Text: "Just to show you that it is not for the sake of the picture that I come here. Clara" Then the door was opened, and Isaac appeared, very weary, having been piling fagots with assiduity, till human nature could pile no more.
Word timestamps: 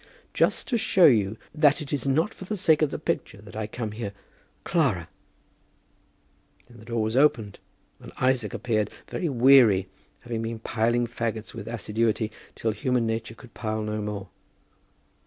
"Just 0.33 0.67
to 0.69 0.79
show 0.79 1.05
you 1.05 1.37
that 1.53 1.79
it 1.79 1.93
is 1.93 2.07
not 2.07 2.33
for 2.33 2.45
the 2.45 2.57
sake 2.57 2.81
of 2.81 2.89
the 2.89 2.97
picture 2.97 3.39
that 3.39 3.55
I 3.55 3.67
come 3.67 3.91
here. 3.91 4.13
Clara" 4.63 5.07
Then 6.67 6.79
the 6.79 6.85
door 6.85 7.03
was 7.03 7.15
opened, 7.15 7.59
and 7.99 8.11
Isaac 8.19 8.51
appeared, 8.55 8.89
very 9.09 9.29
weary, 9.29 9.89
having 10.21 10.41
been 10.41 10.57
piling 10.57 11.05
fagots 11.05 11.53
with 11.53 11.67
assiduity, 11.67 12.31
till 12.55 12.71
human 12.71 13.05
nature 13.05 13.35
could 13.35 13.53
pile 13.53 13.83
no 13.83 14.01
more. 14.01 14.29